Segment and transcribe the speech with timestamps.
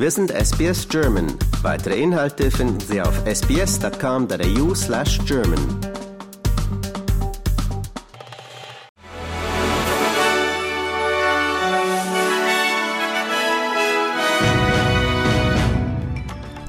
[0.00, 1.26] Wir sind SBS German.
[1.62, 5.58] Weitere Inhalte finden Sie auf sbs.com.au slash German.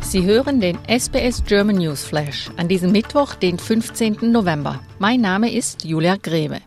[0.01, 4.31] Sie hören den SBS German News Flash an diesem Mittwoch, den 15.
[4.31, 4.79] November.
[4.97, 6.61] Mein Name ist Julia Grebe.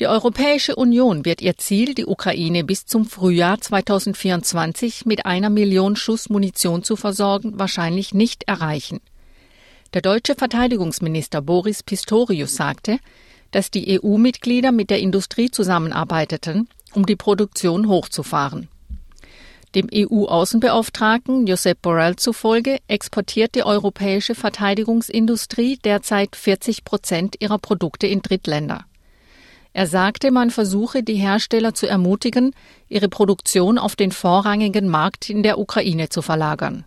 [0.00, 5.94] Die Europäische Union wird ihr Ziel, die Ukraine bis zum Frühjahr 2024 mit einer Million
[5.94, 9.00] Schuss Munition zu versorgen, wahrscheinlich nicht erreichen.
[9.92, 12.98] Der deutsche Verteidigungsminister Boris Pistorius sagte,
[13.52, 18.66] dass die EU-Mitglieder mit der Industrie zusammenarbeiteten, um die Produktion hochzufahren.
[19.76, 28.22] Dem EU-Außenbeauftragten Josep Borrell zufolge exportiert die europäische Verteidigungsindustrie derzeit 40 Prozent ihrer Produkte in
[28.22, 28.86] Drittländer.
[29.76, 32.54] Er sagte, man versuche, die Hersteller zu ermutigen,
[32.88, 36.84] ihre Produktion auf den vorrangigen Markt in der Ukraine zu verlagern.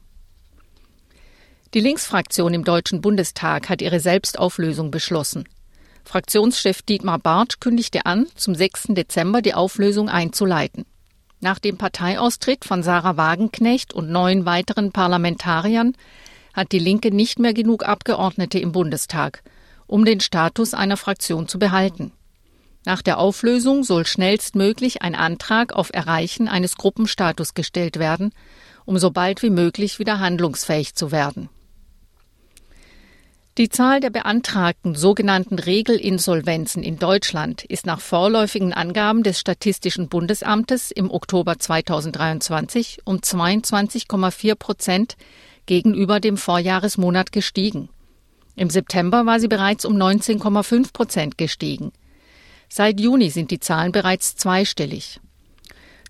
[1.73, 5.49] Die Linksfraktion im Deutschen Bundestag hat ihre Selbstauflösung beschlossen.
[6.05, 8.85] Fraktionschef Dietmar Barth kündigte an, zum 6.
[8.91, 10.85] Dezember die Auflösung einzuleiten.
[11.41, 15.93] Nach dem Parteiaustritt von Sarah Wagenknecht und neun weiteren Parlamentariern
[16.53, 19.43] hat die Linke nicht mehr genug Abgeordnete im Bundestag,
[19.87, 22.13] um den Status einer Fraktion zu behalten.
[22.87, 28.31] Nach der Auflösung soll schnellstmöglich ein Antrag auf Erreichen eines Gruppenstatus gestellt werden,
[28.85, 31.49] um so bald wie möglich wieder handlungsfähig zu werden.
[33.57, 40.89] Die Zahl der beantragten sogenannten Regelinsolvenzen in Deutschland ist nach vorläufigen Angaben des Statistischen Bundesamtes
[40.89, 45.17] im Oktober 2023 um 22,4 Prozent
[45.65, 47.89] gegenüber dem Vorjahresmonat gestiegen.
[48.55, 51.91] Im September war sie bereits um 19,5 Prozent gestiegen.
[52.69, 55.19] Seit Juni sind die Zahlen bereits zweistellig.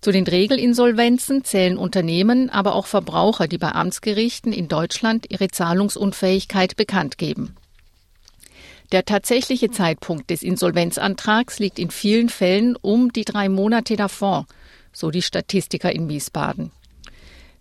[0.00, 6.76] Zu den Regelinsolvenzen zählen Unternehmen, aber auch Verbraucher, die bei Amtsgerichten in Deutschland ihre Zahlungsunfähigkeit
[6.76, 7.56] bekannt geben.
[8.92, 14.46] Der tatsächliche Zeitpunkt des Insolvenzantrags liegt in vielen Fällen um die drei Monate davor,
[14.92, 16.70] so die Statistiker in Wiesbaden.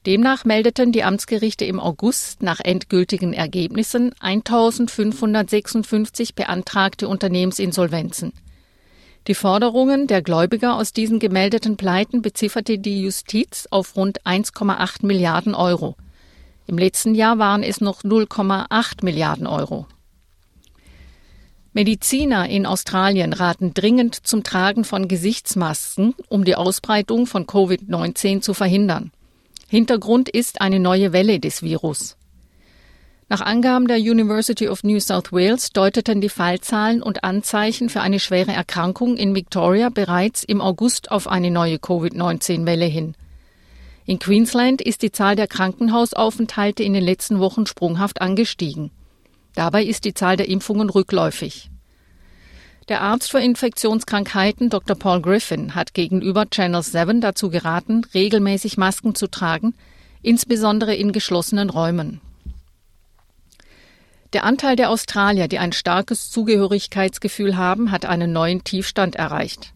[0.05, 8.31] Demnach meldeten die Amtsgerichte im August nach endgültigen Ergebnissen 1556 beantragte Unternehmensinsolvenzen.
[9.27, 15.53] Die Forderungen der Gläubiger aus diesen gemeldeten Pleiten bezifferte die Justiz auf rund 1,8 Milliarden
[15.53, 15.97] Euro.
[16.65, 19.85] Im letzten Jahr waren es noch 0,8 Milliarden Euro.
[21.73, 28.53] Mediziner in Australien raten dringend zum Tragen von Gesichtsmasken, um die Ausbreitung von Covid-19 zu
[28.53, 29.11] verhindern.
[29.67, 32.16] Hintergrund ist eine neue Welle des Virus.
[33.29, 38.21] Nach Angaben der University of New South Wales deuteten die Fallzahlen und Anzeichen für eine
[38.21, 43.15] schwere Erkrankung in Victoria bereits im August auf eine neue Covid-19-Welle hin.
[44.05, 48.91] In Queensland ist die Zahl der Krankenhausaufenthalte in den letzten Wochen sprunghaft angestiegen.
[49.55, 51.69] Dabei ist die Zahl der Impfungen rückläufig.
[52.87, 54.95] Der Arzt für Infektionskrankheiten Dr.
[54.95, 59.73] Paul Griffin hat gegenüber Channel 7 dazu geraten, regelmäßig Masken zu tragen,
[60.21, 62.21] insbesondere in geschlossenen Räumen.
[64.33, 69.73] Der Anteil der Australier, die ein starkes Zugehörigkeitsgefühl haben, hat einen neuen Tiefstand erreicht.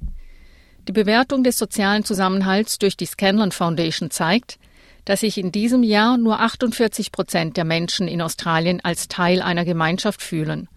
[0.88, 4.60] Die Bewertung des sozialen Zusammenhalts durch die Scanlon Foundation zeigt,
[5.06, 9.64] dass sich in diesem Jahr nur 48 Prozent der Menschen in Australien als Teil einer
[9.64, 10.68] Gemeinschaft fühlen.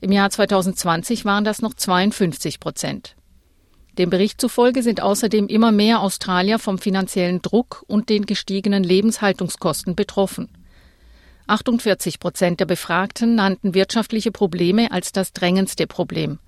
[0.00, 3.14] Im Jahr 2020 waren das noch 52 Prozent.
[3.96, 9.94] Dem Bericht zufolge sind außerdem immer mehr Australier vom finanziellen Druck und den gestiegenen Lebenshaltungskosten
[9.94, 10.48] betroffen.
[11.46, 16.38] 48 Prozent der Befragten nannten wirtschaftliche Probleme als das drängendste Problem,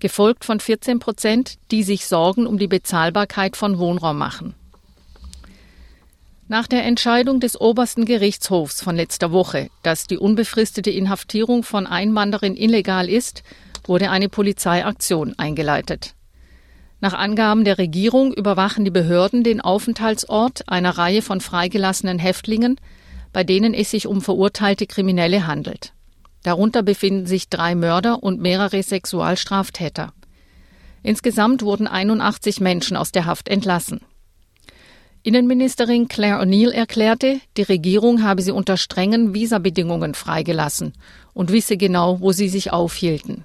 [0.00, 4.54] gefolgt von 14 Prozent, die sich Sorgen um die Bezahlbarkeit von Wohnraum machen.
[6.46, 12.56] Nach der Entscheidung des obersten Gerichtshofs von letzter Woche, dass die unbefristete Inhaftierung von Einwanderern
[12.56, 13.42] illegal ist,
[13.86, 16.14] wurde eine Polizeiaktion eingeleitet.
[17.00, 22.78] Nach Angaben der Regierung überwachen die Behörden den Aufenthaltsort einer Reihe von freigelassenen Häftlingen,
[23.34, 25.92] bei denen es sich um verurteilte Kriminelle handelt.
[26.44, 30.14] Darunter befinden sich drei Mörder und mehrere Sexualstraftäter.
[31.02, 34.00] Insgesamt wurden 81 Menschen aus der Haft entlassen.
[35.24, 40.92] Innenministerin Claire O'Neill erklärte, die Regierung habe sie unter strengen Visabedingungen freigelassen
[41.32, 43.44] und wisse genau, wo sie sich aufhielten.